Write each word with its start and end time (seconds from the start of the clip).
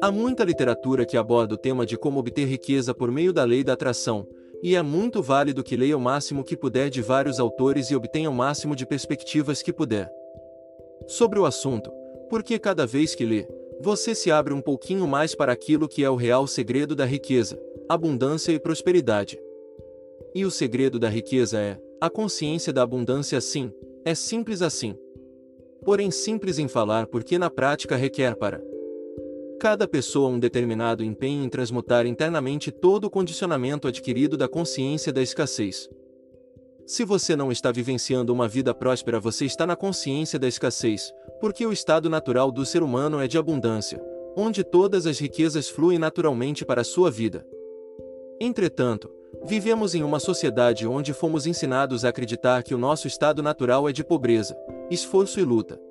Há 0.00 0.12
muita 0.12 0.44
literatura 0.44 1.04
que 1.04 1.16
aborda 1.16 1.56
o 1.56 1.58
tema 1.58 1.84
de 1.84 1.98
como 1.98 2.20
obter 2.20 2.46
riqueza 2.46 2.94
por 2.94 3.10
meio 3.10 3.32
da 3.32 3.42
lei 3.42 3.64
da 3.64 3.72
atração, 3.72 4.28
e 4.62 4.76
é 4.76 4.82
muito 4.82 5.20
válido 5.20 5.64
que 5.64 5.76
leia 5.76 5.96
o 5.96 6.00
máximo 6.00 6.44
que 6.44 6.56
puder 6.56 6.88
de 6.88 7.02
vários 7.02 7.40
autores 7.40 7.90
e 7.90 7.96
obtenha 7.96 8.30
o 8.30 8.34
máximo 8.34 8.76
de 8.76 8.86
perspectivas 8.86 9.60
que 9.60 9.72
puder. 9.72 10.08
Sobre 11.08 11.40
o 11.40 11.44
assunto, 11.44 11.90
porque 12.30 12.60
cada 12.60 12.86
vez 12.86 13.16
que 13.16 13.24
lê, 13.24 13.48
você 13.80 14.14
se 14.14 14.30
abre 14.30 14.54
um 14.54 14.60
pouquinho 14.60 15.04
mais 15.04 15.34
para 15.34 15.52
aquilo 15.52 15.88
que 15.88 16.04
é 16.04 16.10
o 16.10 16.14
real 16.14 16.46
segredo 16.46 16.94
da 16.94 17.04
riqueza, 17.04 17.60
abundância 17.88 18.52
e 18.52 18.60
prosperidade. 18.60 19.36
E 20.32 20.44
o 20.44 20.50
segredo 20.50 21.00
da 21.00 21.08
riqueza 21.08 21.58
é 21.58 21.76
a 22.00 22.08
consciência 22.08 22.72
da 22.72 22.82
abundância 22.82 23.40
sim, 23.40 23.72
é 24.04 24.14
simples 24.14 24.62
assim. 24.62 24.96
Porém 25.84 26.12
simples 26.12 26.60
em 26.60 26.68
falar 26.68 27.08
porque 27.08 27.36
na 27.36 27.50
prática 27.50 27.96
requer 27.96 28.36
para 28.36 28.62
cada 29.58 29.88
pessoa 29.88 30.28
um 30.28 30.38
determinado 30.38 31.02
empenho 31.02 31.44
em 31.44 31.48
transmutar 31.48 32.06
internamente 32.06 32.70
todo 32.70 33.06
o 33.06 33.10
condicionamento 33.10 33.88
adquirido 33.88 34.36
da 34.36 34.46
consciência 34.46 35.12
da 35.12 35.20
escassez. 35.20 35.88
Se 36.86 37.04
você 37.04 37.34
não 37.34 37.50
está 37.50 37.72
vivenciando 37.72 38.32
uma 38.32 38.46
vida 38.46 38.72
próspera, 38.72 39.18
você 39.18 39.44
está 39.44 39.66
na 39.66 39.74
consciência 39.74 40.38
da 40.38 40.46
escassez, 40.46 41.12
porque 41.40 41.66
o 41.66 41.72
estado 41.72 42.08
natural 42.08 42.52
do 42.52 42.64
ser 42.64 42.84
humano 42.84 43.20
é 43.20 43.26
de 43.26 43.36
abundância, 43.36 44.00
onde 44.36 44.62
todas 44.62 45.06
as 45.06 45.18
riquezas 45.18 45.68
fluem 45.68 45.98
naturalmente 45.98 46.64
para 46.64 46.82
a 46.82 46.84
sua 46.84 47.10
vida. 47.10 47.44
Entretanto, 48.40 49.10
vivemos 49.44 49.92
em 49.92 50.04
uma 50.04 50.20
sociedade 50.20 50.86
onde 50.86 51.12
fomos 51.12 51.46
ensinados 51.46 52.04
a 52.04 52.10
acreditar 52.10 52.62
que 52.62 52.74
o 52.74 52.78
nosso 52.78 53.08
estado 53.08 53.42
natural 53.42 53.88
é 53.88 53.92
de 53.92 54.04
pobreza, 54.04 54.56
esforço 54.88 55.40
e 55.40 55.44
luta. 55.44 55.87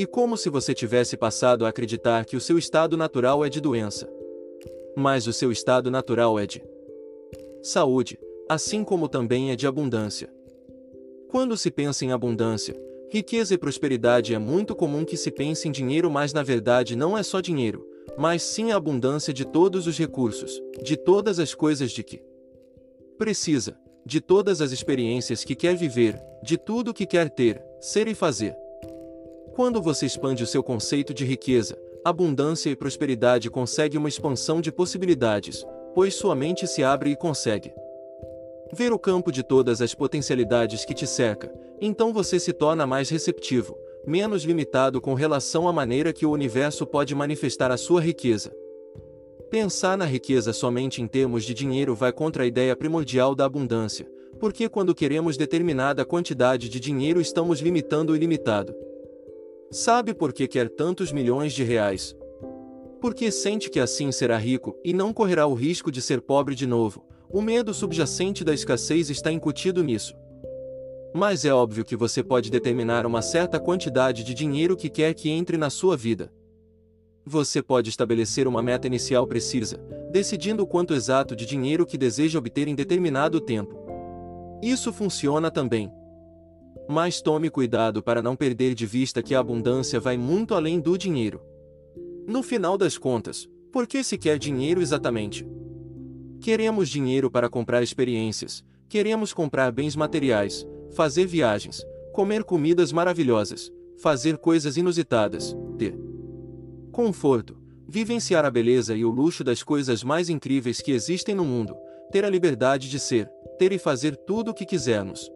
E 0.00 0.06
como 0.06 0.34
se 0.34 0.48
você 0.48 0.72
tivesse 0.72 1.14
passado 1.14 1.66
a 1.66 1.68
acreditar 1.68 2.24
que 2.24 2.34
o 2.34 2.40
seu 2.40 2.56
estado 2.56 2.96
natural 2.96 3.44
é 3.44 3.50
de 3.50 3.60
doença. 3.60 4.10
Mas 4.96 5.26
o 5.26 5.32
seu 5.34 5.52
estado 5.52 5.90
natural 5.90 6.38
é 6.38 6.46
de 6.46 6.62
saúde, 7.60 8.18
assim 8.48 8.82
como 8.82 9.10
também 9.10 9.50
é 9.50 9.56
de 9.56 9.66
abundância. 9.66 10.32
Quando 11.28 11.54
se 11.54 11.70
pensa 11.70 12.02
em 12.02 12.12
abundância, 12.12 12.74
riqueza 13.10 13.52
e 13.52 13.58
prosperidade, 13.58 14.32
é 14.32 14.38
muito 14.38 14.74
comum 14.74 15.04
que 15.04 15.18
se 15.18 15.30
pense 15.30 15.68
em 15.68 15.70
dinheiro, 15.70 16.10
mas 16.10 16.32
na 16.32 16.42
verdade 16.42 16.96
não 16.96 17.18
é 17.18 17.22
só 17.22 17.42
dinheiro, 17.42 17.86
mas 18.16 18.42
sim 18.42 18.72
a 18.72 18.76
abundância 18.76 19.34
de 19.34 19.44
todos 19.44 19.86
os 19.86 19.98
recursos, 19.98 20.62
de 20.82 20.96
todas 20.96 21.38
as 21.38 21.54
coisas 21.54 21.90
de 21.90 22.02
que 22.02 22.22
precisa, 23.18 23.76
de 24.06 24.18
todas 24.18 24.62
as 24.62 24.72
experiências 24.72 25.44
que 25.44 25.54
quer 25.54 25.76
viver, 25.76 26.18
de 26.42 26.56
tudo 26.56 26.94
que 26.94 27.04
quer 27.04 27.28
ter, 27.28 27.62
ser 27.82 28.08
e 28.08 28.14
fazer. 28.14 28.56
Quando 29.60 29.82
você 29.82 30.06
expande 30.06 30.42
o 30.42 30.46
seu 30.46 30.62
conceito 30.62 31.12
de 31.12 31.22
riqueza, 31.22 31.76
abundância 32.02 32.70
e 32.70 32.74
prosperidade 32.74 33.50
consegue 33.50 33.98
uma 33.98 34.08
expansão 34.08 34.58
de 34.58 34.72
possibilidades, 34.72 35.66
pois 35.94 36.14
sua 36.14 36.34
mente 36.34 36.66
se 36.66 36.82
abre 36.82 37.10
e 37.10 37.14
consegue 37.14 37.70
ver 38.72 38.90
o 38.90 38.98
campo 38.98 39.30
de 39.30 39.42
todas 39.42 39.82
as 39.82 39.94
potencialidades 39.94 40.86
que 40.86 40.94
te 40.94 41.06
cerca, 41.06 41.52
então 41.78 42.10
você 42.10 42.40
se 42.40 42.54
torna 42.54 42.86
mais 42.86 43.10
receptivo, 43.10 43.76
menos 44.06 44.44
limitado 44.44 44.98
com 44.98 45.12
relação 45.12 45.68
à 45.68 45.72
maneira 45.74 46.10
que 46.10 46.24
o 46.24 46.32
universo 46.32 46.86
pode 46.86 47.14
manifestar 47.14 47.70
a 47.70 47.76
sua 47.76 48.00
riqueza. 48.00 48.50
Pensar 49.50 49.98
na 49.98 50.06
riqueza 50.06 50.54
somente 50.54 51.02
em 51.02 51.06
termos 51.06 51.44
de 51.44 51.52
dinheiro 51.52 51.94
vai 51.94 52.14
contra 52.14 52.44
a 52.44 52.46
ideia 52.46 52.74
primordial 52.74 53.34
da 53.34 53.44
abundância, 53.44 54.10
porque 54.38 54.70
quando 54.70 54.94
queremos 54.94 55.36
determinada 55.36 56.02
quantidade 56.02 56.66
de 56.70 56.80
dinheiro 56.80 57.20
estamos 57.20 57.60
limitando 57.60 58.14
o 58.14 58.16
ilimitado. 58.16 58.74
Sabe 59.72 60.12
por 60.12 60.32
que 60.32 60.48
quer 60.48 60.68
tantos 60.68 61.12
milhões 61.12 61.52
de 61.52 61.62
reais? 61.62 62.16
Porque 63.00 63.30
sente 63.30 63.70
que 63.70 63.78
assim 63.78 64.10
será 64.10 64.36
rico 64.36 64.76
e 64.84 64.92
não 64.92 65.12
correrá 65.12 65.46
o 65.46 65.54
risco 65.54 65.92
de 65.92 66.02
ser 66.02 66.20
pobre 66.20 66.56
de 66.56 66.66
novo. 66.66 67.06
O 67.28 67.40
medo 67.40 67.72
subjacente 67.72 68.42
da 68.42 68.52
escassez 68.52 69.10
está 69.10 69.30
incutido 69.30 69.84
nisso. 69.84 70.16
Mas 71.14 71.44
é 71.44 71.54
óbvio 71.54 71.84
que 71.84 71.94
você 71.94 72.20
pode 72.20 72.50
determinar 72.50 73.06
uma 73.06 73.22
certa 73.22 73.60
quantidade 73.60 74.24
de 74.24 74.34
dinheiro 74.34 74.76
que 74.76 74.90
quer 74.90 75.14
que 75.14 75.30
entre 75.30 75.56
na 75.56 75.70
sua 75.70 75.96
vida. 75.96 76.32
Você 77.24 77.62
pode 77.62 77.90
estabelecer 77.90 78.48
uma 78.48 78.60
meta 78.60 78.88
inicial 78.88 79.24
precisa, 79.24 79.76
decidindo 80.10 80.64
o 80.64 80.66
quanto 80.66 80.94
exato 80.94 81.36
de 81.36 81.46
dinheiro 81.46 81.86
que 81.86 81.96
deseja 81.96 82.40
obter 82.40 82.66
em 82.66 82.74
determinado 82.74 83.40
tempo. 83.40 83.78
Isso 84.60 84.92
funciona 84.92 85.48
também. 85.48 85.92
Mas 86.92 87.22
tome 87.22 87.48
cuidado 87.48 88.02
para 88.02 88.20
não 88.20 88.34
perder 88.34 88.74
de 88.74 88.84
vista 88.84 89.22
que 89.22 89.32
a 89.32 89.38
abundância 89.38 90.00
vai 90.00 90.18
muito 90.18 90.56
além 90.56 90.80
do 90.80 90.98
dinheiro. 90.98 91.40
No 92.26 92.42
final 92.42 92.76
das 92.76 92.98
contas, 92.98 93.48
por 93.70 93.86
que 93.86 94.02
se 94.02 94.18
quer 94.18 94.40
dinheiro 94.40 94.82
exatamente? 94.82 95.46
Queremos 96.40 96.88
dinheiro 96.88 97.30
para 97.30 97.48
comprar 97.48 97.80
experiências, 97.80 98.64
queremos 98.88 99.32
comprar 99.32 99.70
bens 99.70 99.94
materiais, 99.94 100.66
fazer 100.90 101.26
viagens, 101.26 101.80
comer 102.12 102.42
comidas 102.42 102.90
maravilhosas, 102.90 103.70
fazer 104.02 104.36
coisas 104.36 104.76
inusitadas, 104.76 105.56
ter 105.78 105.96
conforto, 106.90 107.56
vivenciar 107.86 108.44
a 108.44 108.50
beleza 108.50 108.96
e 108.96 109.04
o 109.04 109.10
luxo 109.10 109.44
das 109.44 109.62
coisas 109.62 110.02
mais 110.02 110.28
incríveis 110.28 110.80
que 110.80 110.90
existem 110.90 111.36
no 111.36 111.44
mundo, 111.44 111.72
ter 112.10 112.24
a 112.24 112.28
liberdade 112.28 112.90
de 112.90 112.98
ser, 112.98 113.30
ter 113.60 113.70
e 113.70 113.78
fazer 113.78 114.16
tudo 114.16 114.50
o 114.50 114.54
que 114.54 114.66
quisermos. 114.66 115.30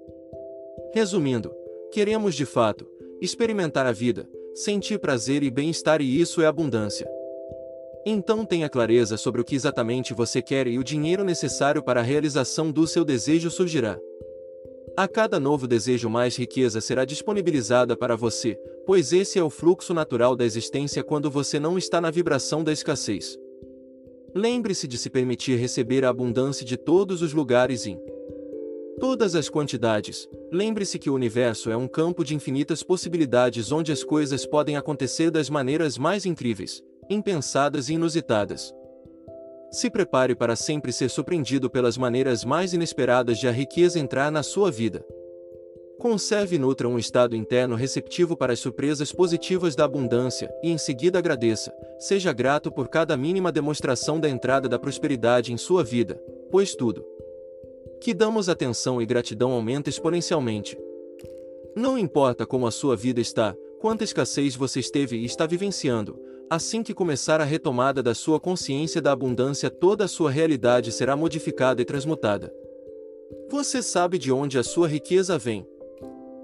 Resumindo, 0.93 1.53
queremos 1.93 2.35
de 2.35 2.47
fato 2.47 2.87
experimentar 3.21 3.87
a 3.87 3.93
vida, 3.93 4.29
sentir 4.55 4.99
prazer 4.99 5.43
e 5.43 5.51
bem-estar 5.51 6.01
e 6.01 6.21
isso 6.21 6.43
é 6.43 6.47
abundância. 6.47 7.09
Então 8.07 8.45
tenha 8.45 8.69
clareza 8.69 9.17
sobre 9.17 9.41
o 9.41 9.45
que 9.45 9.55
exatamente 9.55 10.13
você 10.13 10.43
quer 10.43 10.67
e 10.67 10.79
o 10.79 10.85
dinheiro 10.85 11.25
necessário 11.25 11.83
para 11.83 12.01
a 12.01 12.03
realização 12.03 12.71
do 12.71 12.87
seu 12.87 13.05
desejo 13.05 13.51
surgirá. 13.51 13.99
A 14.97 15.09
cada 15.09 15.41
novo 15.41 15.67
desejo 15.67 16.09
mais 16.09 16.37
riqueza 16.37 16.81
será 16.81 17.05
disponibilizada 17.05 17.97
para 17.97 18.15
você, 18.15 18.55
pois 18.87 19.13
esse 19.13 19.39
é 19.39 19.43
o 19.43 19.51
fluxo 19.51 19.93
natural 19.93 20.37
da 20.37 20.45
existência 20.45 21.03
quando 21.03 21.31
você 21.31 21.59
não 21.59 21.77
está 21.77 22.01
na 22.01 22.11
vibração 22.11 22.63
da 22.63 22.73
escassez. 22.73 23.37
Lembre-se 24.35 24.87
de 24.87 24.99
se 24.99 25.09
permitir 25.09 25.57
receber 25.57 26.05
a 26.05 26.11
abundância 26.11 26.65
de 26.65 26.77
todos 26.77 27.23
os 27.23 27.33
lugares 27.33 27.87
e 27.87 27.99
todas 29.01 29.35
as 29.35 29.49
quantidades. 29.49 30.29
Lembre-se 30.53 30.99
que 30.99 31.11
o 31.11 31.15
universo 31.15 31.71
é 31.71 31.77
um 31.77 31.89
campo 31.89 32.25
de 32.25 32.35
infinitas 32.35 32.83
possibilidades 32.83 33.73
onde 33.73 33.93
as 33.93 34.05
coisas 34.05 34.47
podem 34.47 34.77
acontecer 34.77 35.31
das 35.31 35.51
maneiras 35.51 35.99
mais 35.99 36.25
incríveis, 36.25 36.83
impensadas 37.11 37.89
e 37.89 37.95
inusitadas. 37.95 38.73
Se 39.71 39.91
prepare 39.91 40.35
para 40.35 40.55
sempre 40.55 40.93
ser 40.93 41.11
surpreendido 41.11 41.69
pelas 41.69 41.99
maneiras 41.99 42.45
mais 42.45 42.73
inesperadas 42.73 43.39
de 43.39 43.49
a 43.49 43.51
riqueza 43.51 43.99
entrar 43.99 44.31
na 44.31 44.43
sua 44.43 44.71
vida. 44.71 45.05
Conserve 45.99 46.57
e 46.57 46.59
nutra 46.59 46.89
um 46.89 46.99
estado 46.99 47.35
interno 47.35 47.77
receptivo 47.77 48.37
para 48.37 48.53
as 48.53 48.59
surpresas 48.59 49.13
positivas 49.13 49.75
da 49.75 49.85
abundância, 49.85 50.53
e 50.63 50.71
em 50.71 50.79
seguida 50.79 51.19
agradeça, 51.19 51.73
seja 51.99 52.33
grato 52.33 52.71
por 52.71 52.89
cada 52.89 53.17
mínima 53.17 53.51
demonstração 53.51 54.21
da 54.21 54.29
entrada 54.29 54.69
da 54.69 54.79
prosperidade 54.79 55.53
em 55.53 55.57
sua 55.57 55.83
vida, 55.83 56.21
pois 56.51 56.75
tudo 56.75 57.14
que 58.05 58.13
damos 58.13 58.51
atenção 58.51 59.01
e 59.01 59.07
gratidão 59.07 59.53
aumenta 59.53 59.89
exponencialmente. 59.89 60.77
Não 61.75 61.97
importa 61.99 62.45
como 62.45 62.67
a 62.67 62.71
sua 62.71 62.95
vida 62.95 63.19
está, 63.19 63.57
quanta 63.81 64.05
escassez 64.05 64.55
você 64.55 64.79
esteve 64.79 65.17
e 65.17 65.25
está 65.25 65.47
vivenciando, 65.47 66.21
assim 66.51 66.83
que 66.83 66.93
começar 66.93 67.41
a 67.41 67.45
retomada 67.45 68.03
da 68.03 68.15
sua 68.15 68.39
consciência 68.39 69.01
da 69.01 69.11
abundância, 69.11 69.71
toda 69.71 70.05
a 70.05 70.09
sua 70.09 70.31
realidade 70.31 70.93
será 70.93 71.17
modificada 71.17 71.81
e 71.81 71.85
transmutada. 71.87 72.53
Você 73.49 73.83
sabe 73.83 74.19
de 74.19 74.31
onde 74.31 74.59
a 74.59 74.63
sua 74.63 74.87
riqueza 74.87 75.39
vem. 75.39 75.67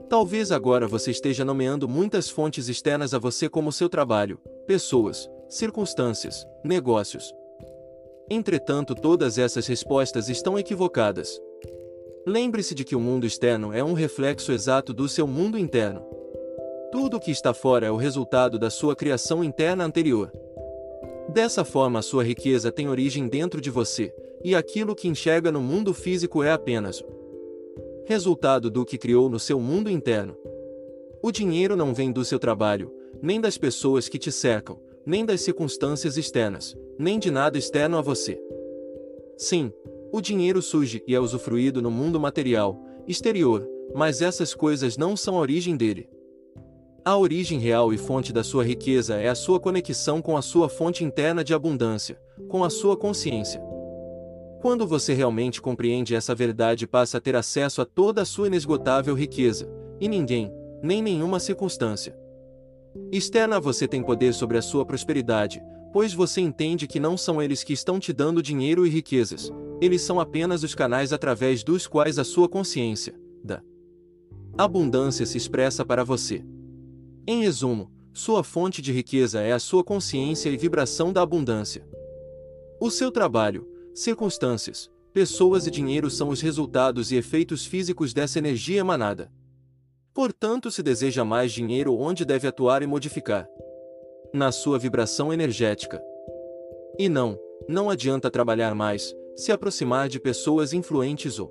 Talvez 0.08 0.50
agora 0.50 0.88
você 0.88 1.10
esteja 1.10 1.44
nomeando 1.44 1.86
muitas 1.86 2.30
fontes 2.30 2.70
externas 2.70 3.12
a 3.12 3.18
você 3.18 3.50
como 3.50 3.70
seu 3.70 3.90
trabalho, 3.90 4.38
pessoas, 4.66 5.28
circunstâncias, 5.46 6.42
negócios. 6.64 7.34
Entretanto, 8.30 8.94
todas 8.94 9.36
essas 9.36 9.66
respostas 9.66 10.30
estão 10.30 10.58
equivocadas. 10.58 11.38
Lembre-se 12.26 12.74
de 12.74 12.84
que 12.84 12.94
o 12.94 13.00
mundo 13.00 13.26
externo 13.26 13.72
é 13.72 13.82
um 13.82 13.94
reflexo 13.94 14.52
exato 14.52 14.92
do 14.92 15.08
seu 15.08 15.26
mundo 15.26 15.58
interno. 15.58 16.04
Tudo 16.92 17.16
o 17.16 17.20
que 17.20 17.30
está 17.30 17.54
fora 17.54 17.86
é 17.86 17.90
o 17.90 17.96
resultado 17.96 18.58
da 18.58 18.68
sua 18.68 18.94
criação 18.94 19.42
interna 19.42 19.84
anterior. 19.84 20.30
Dessa 21.28 21.64
forma, 21.64 22.00
a 22.00 22.02
sua 22.02 22.22
riqueza 22.22 22.70
tem 22.70 22.88
origem 22.88 23.28
dentro 23.28 23.60
de 23.60 23.70
você, 23.70 24.14
e 24.44 24.54
aquilo 24.54 24.94
que 24.94 25.08
enxerga 25.08 25.50
no 25.50 25.60
mundo 25.60 25.94
físico 25.94 26.42
é 26.42 26.50
apenas 26.50 27.00
o 27.00 27.20
resultado 28.04 28.70
do 28.70 28.84
que 28.84 28.98
criou 28.98 29.30
no 29.30 29.38
seu 29.38 29.60
mundo 29.60 29.88
interno. 29.88 30.36
O 31.22 31.30
dinheiro 31.30 31.76
não 31.76 31.94
vem 31.94 32.10
do 32.10 32.24
seu 32.24 32.38
trabalho, 32.38 32.92
nem 33.22 33.40
das 33.40 33.56
pessoas 33.56 34.08
que 34.08 34.18
te 34.18 34.32
cercam, 34.32 34.80
nem 35.06 35.24
das 35.24 35.40
circunstâncias 35.42 36.16
externas, 36.16 36.76
nem 36.98 37.18
de 37.18 37.30
nada 37.30 37.56
externo 37.56 37.96
a 37.96 38.02
você. 38.02 38.40
Sim, 39.36 39.72
o 40.12 40.20
dinheiro 40.20 40.60
surge 40.60 41.02
e 41.06 41.14
é 41.14 41.20
usufruído 41.20 41.80
no 41.80 41.90
mundo 41.90 42.18
material, 42.18 42.80
exterior, 43.06 43.66
mas 43.94 44.22
essas 44.22 44.54
coisas 44.54 44.96
não 44.96 45.16
são 45.16 45.36
a 45.36 45.40
origem 45.40 45.76
dele. 45.76 46.08
A 47.04 47.16
origem 47.16 47.58
real 47.58 47.92
e 47.92 47.98
fonte 47.98 48.32
da 48.32 48.44
sua 48.44 48.64
riqueza 48.64 49.16
é 49.16 49.28
a 49.28 49.34
sua 49.34 49.58
conexão 49.58 50.20
com 50.20 50.36
a 50.36 50.42
sua 50.42 50.68
fonte 50.68 51.02
interna 51.02 51.42
de 51.42 51.54
abundância, 51.54 52.20
com 52.48 52.62
a 52.62 52.70
sua 52.70 52.96
consciência. 52.96 53.60
Quando 54.60 54.86
você 54.86 55.14
realmente 55.14 55.60
compreende 55.60 56.14
essa 56.14 56.34
verdade, 56.34 56.86
passa 56.86 57.16
a 57.16 57.20
ter 57.20 57.34
acesso 57.34 57.80
a 57.80 57.86
toda 57.86 58.22
a 58.22 58.26
sua 58.26 58.48
inesgotável 58.48 59.14
riqueza, 59.14 59.66
e 59.98 60.08
ninguém, 60.08 60.52
nem 60.82 61.02
nenhuma 61.02 61.40
circunstância 61.40 62.20
externa 63.12 63.60
você 63.60 63.86
tem 63.86 64.02
poder 64.02 64.34
sobre 64.34 64.58
a 64.58 64.62
sua 64.62 64.84
prosperidade, 64.84 65.62
pois 65.92 66.12
você 66.12 66.40
entende 66.40 66.86
que 66.86 67.00
não 67.00 67.16
são 67.16 67.42
eles 67.42 67.62
que 67.62 67.72
estão 67.72 67.98
te 67.98 68.12
dando 68.12 68.42
dinheiro 68.42 68.86
e 68.86 68.90
riquezas, 68.90 69.52
eles 69.80 70.02
são 70.02 70.20
apenas 70.20 70.62
os 70.62 70.74
canais 70.74 71.12
através 71.12 71.64
dos 71.64 71.86
quais 71.86 72.18
a 72.18 72.24
sua 72.24 72.48
consciência, 72.48 73.14
da 73.42 73.62
abundância 74.58 75.24
se 75.24 75.38
expressa 75.38 75.84
para 75.84 76.04
você. 76.04 76.44
Em 77.26 77.42
resumo, 77.42 77.90
sua 78.12 78.44
fonte 78.44 78.82
de 78.82 78.92
riqueza 78.92 79.40
é 79.40 79.52
a 79.52 79.58
sua 79.58 79.82
consciência 79.82 80.50
e 80.50 80.56
vibração 80.56 81.12
da 81.12 81.22
abundância. 81.22 81.86
O 82.80 82.90
seu 82.90 83.10
trabalho, 83.10 83.66
circunstâncias, 83.94 84.90
pessoas 85.12 85.66
e 85.66 85.70
dinheiro 85.70 86.10
são 86.10 86.28
os 86.28 86.40
resultados 86.40 87.10
e 87.10 87.16
efeitos 87.16 87.64
físicos 87.64 88.12
dessa 88.12 88.38
energia 88.38 88.80
emanada. 88.80 89.30
Portanto, 90.12 90.70
se 90.70 90.82
deseja 90.82 91.24
mais 91.24 91.52
dinheiro, 91.52 91.96
onde 91.96 92.24
deve 92.24 92.46
atuar 92.46 92.82
e 92.82 92.86
modificar? 92.86 93.48
Na 94.34 94.52
sua 94.52 94.78
vibração 94.78 95.32
energética. 95.32 96.02
E 96.98 97.08
não, 97.08 97.38
não 97.68 97.88
adianta 97.88 98.30
trabalhar 98.30 98.74
mais, 98.74 99.14
se 99.40 99.52
aproximar 99.52 100.08
de 100.08 100.20
pessoas 100.20 100.72
influentes 100.72 101.38
ou 101.38 101.50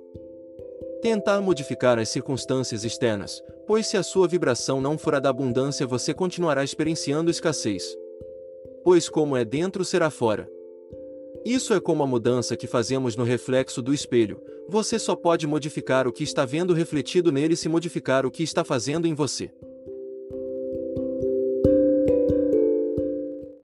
tentar 1.02 1.40
modificar 1.40 1.98
as 1.98 2.08
circunstâncias 2.08 2.84
externas, 2.84 3.42
pois 3.66 3.86
se 3.86 3.96
a 3.96 4.02
sua 4.02 4.28
vibração 4.28 4.80
não 4.80 4.96
for 4.98 5.14
a 5.14 5.20
da 5.20 5.30
abundância, 5.30 5.86
você 5.86 6.12
continuará 6.14 6.62
experienciando 6.62 7.30
escassez. 7.30 7.96
Pois 8.84 9.08
como 9.08 9.36
é 9.36 9.44
dentro, 9.44 9.84
será 9.84 10.10
fora. 10.10 10.48
Isso 11.44 11.72
é 11.72 11.80
como 11.80 12.02
a 12.02 12.06
mudança 12.06 12.56
que 12.56 12.66
fazemos 12.66 13.16
no 13.16 13.24
reflexo 13.24 13.80
do 13.80 13.94
espelho, 13.94 14.40
você 14.68 14.98
só 14.98 15.16
pode 15.16 15.46
modificar 15.46 16.06
o 16.06 16.12
que 16.12 16.22
está 16.22 16.44
vendo 16.44 16.74
refletido 16.74 17.32
nele 17.32 17.56
se 17.56 17.68
modificar 17.68 18.24
o 18.24 18.30
que 18.30 18.42
está 18.42 18.62
fazendo 18.62 19.06
em 19.06 19.14
você. 19.14 19.50